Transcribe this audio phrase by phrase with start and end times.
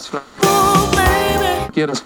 [0.00, 2.02] Get us.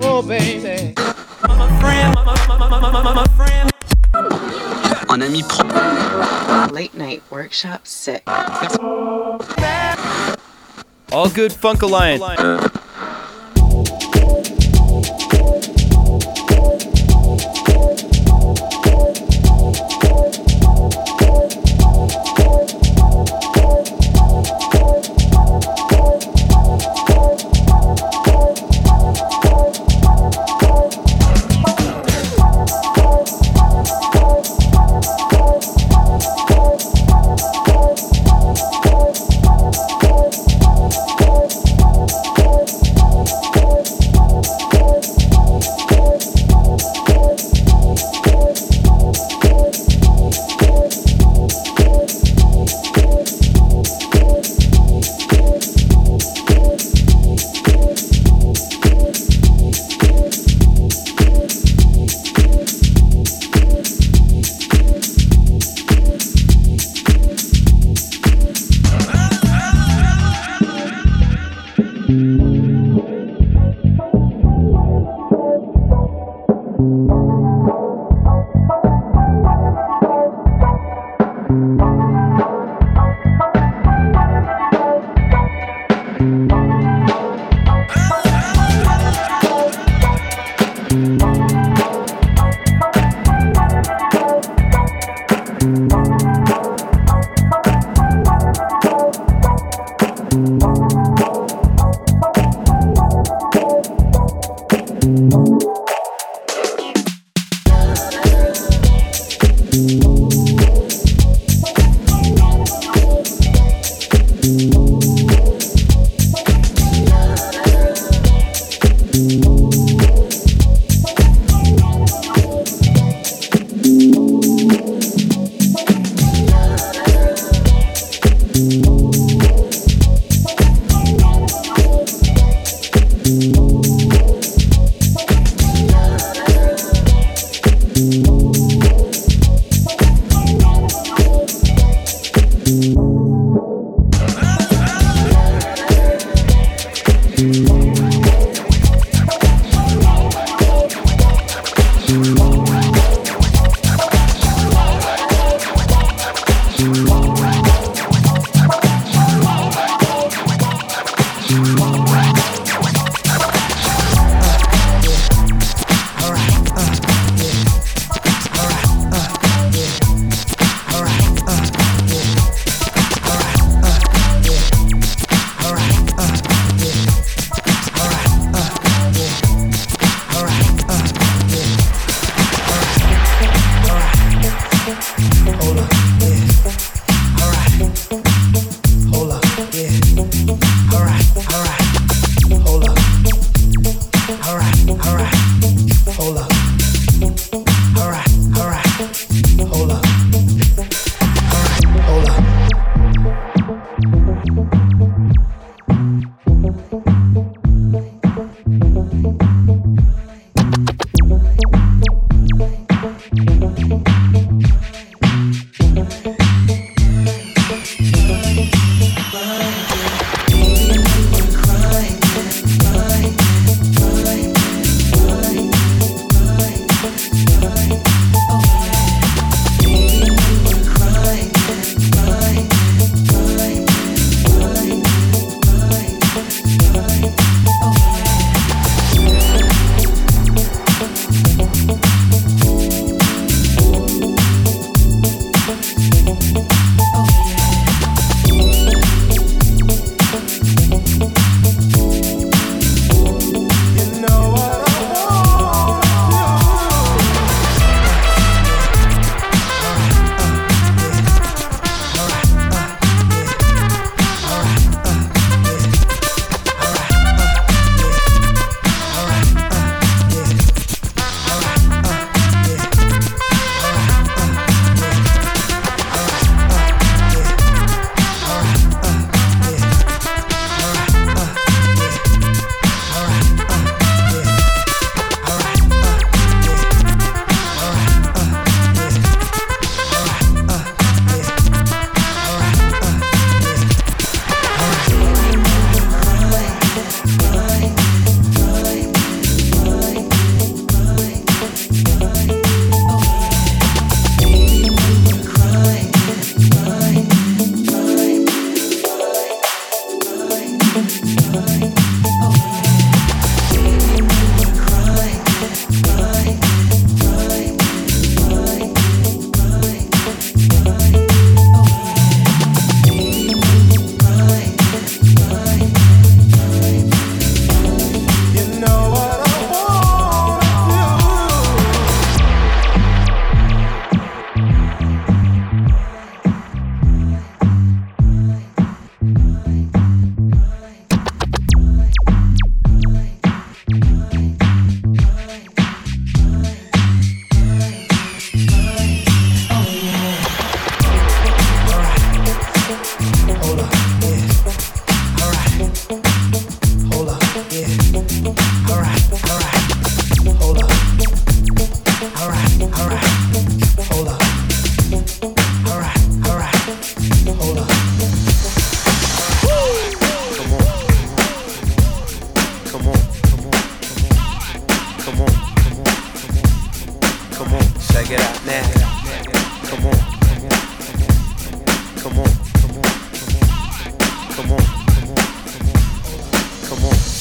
[0.00, 0.94] Oh, baby.
[1.42, 3.70] My friend my friend
[5.10, 5.68] Un ami pro.
[6.72, 8.22] Late Night Workshop 6.
[11.12, 12.22] All Good Funk Alliance.
[12.38, 12.68] Euh,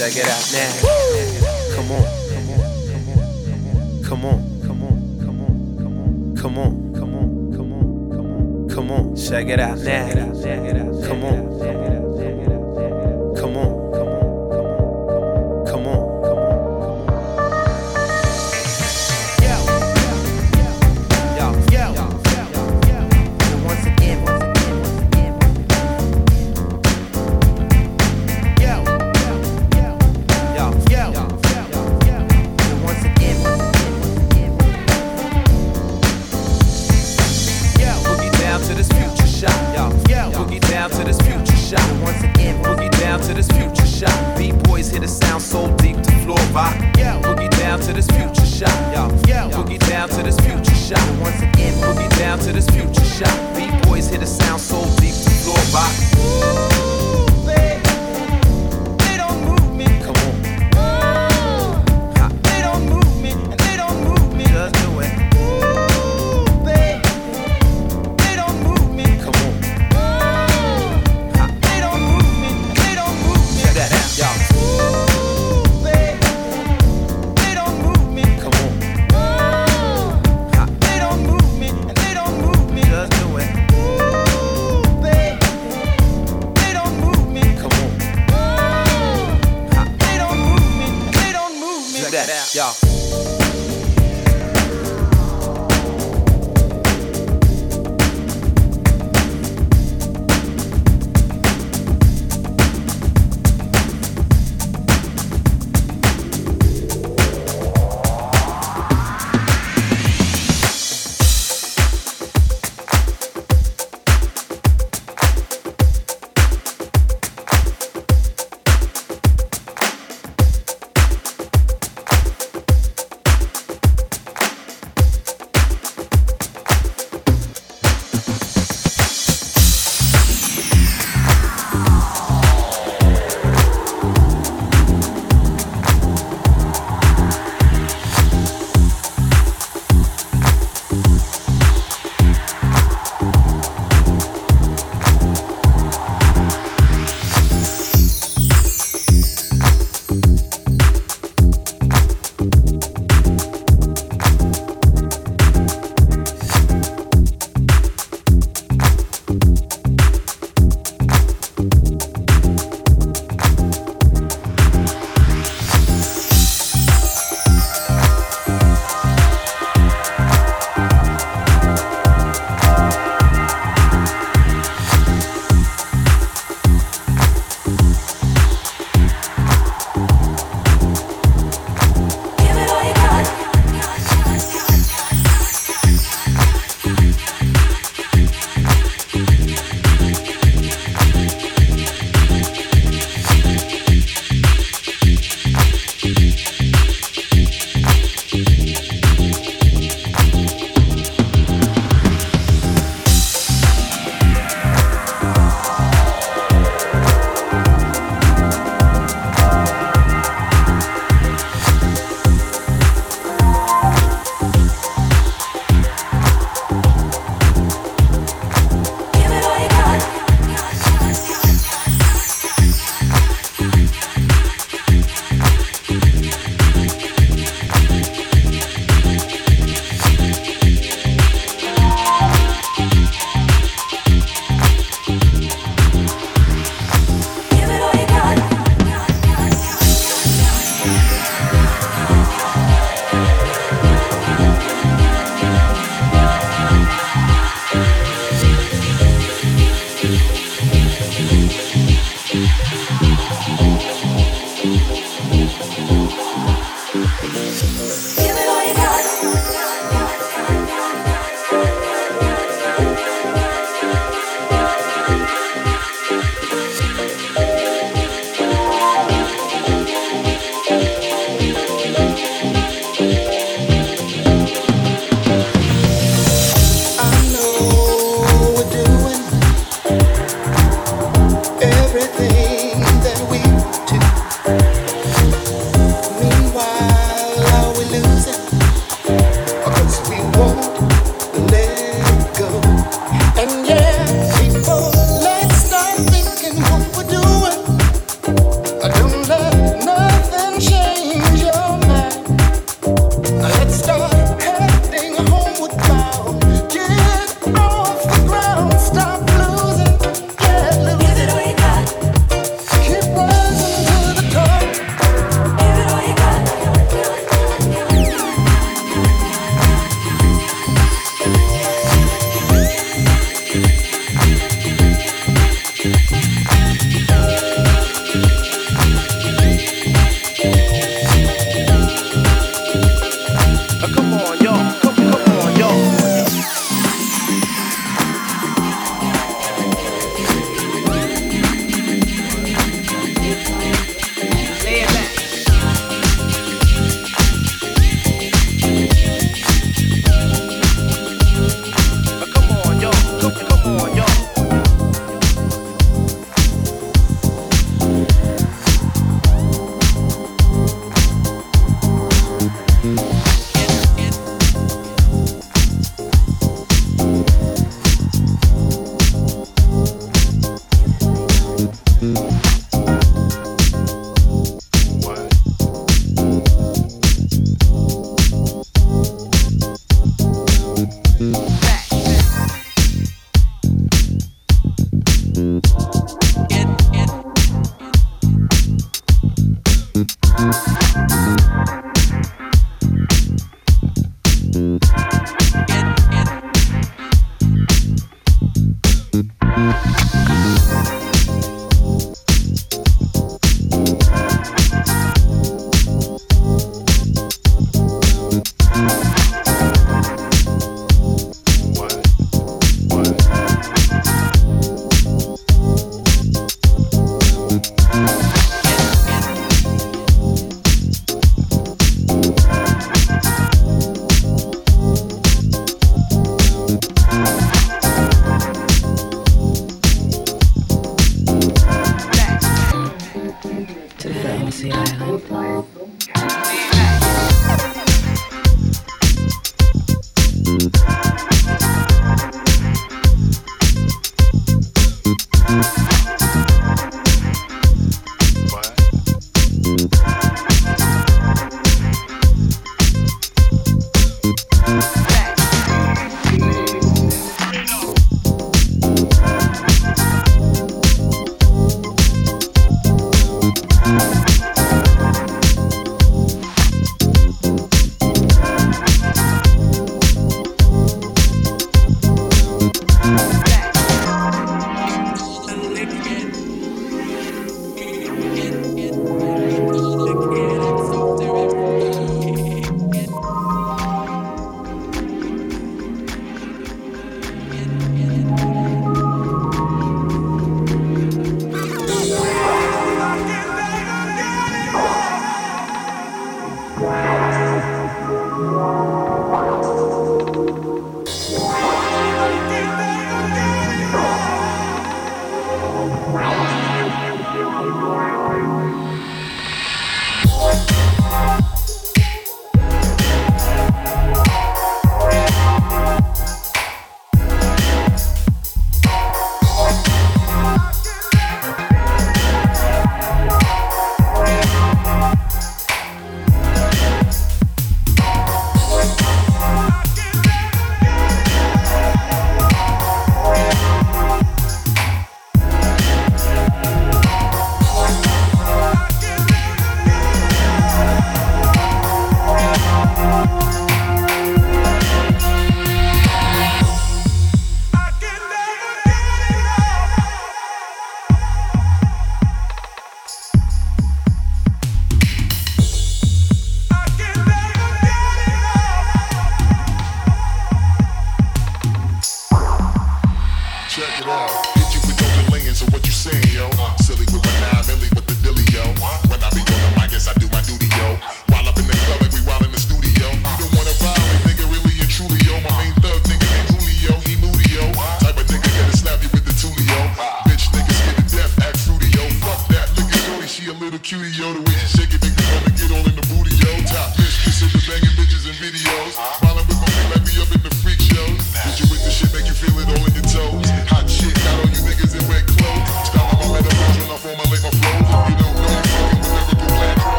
[0.00, 0.70] check it out now.
[1.76, 2.04] Come on,
[4.02, 8.90] come on, come on, come on, come on, come on, come on, come on, come
[8.92, 10.08] on, check it out now.
[11.06, 11.79] Come on.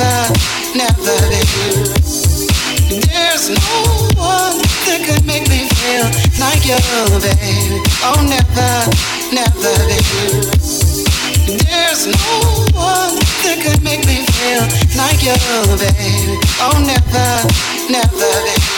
[0.00, 0.34] never,
[0.74, 1.94] never, baby.
[3.06, 3.78] There's no
[4.18, 6.10] one that could make me feel
[6.42, 6.78] like you,
[7.22, 7.78] baby.
[8.02, 8.90] Oh, never,
[9.30, 10.42] never, baby.
[11.62, 12.34] There's no
[12.74, 13.14] one
[13.46, 14.66] that could make me feel
[14.98, 15.36] like you,
[15.78, 16.38] baby.
[16.58, 17.46] Oh, never,
[17.88, 18.69] never, baby.